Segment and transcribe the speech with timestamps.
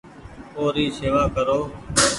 [0.57, 1.59] او ري شيوا ڪرو۔